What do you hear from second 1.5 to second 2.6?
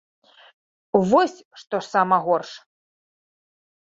што сама горш!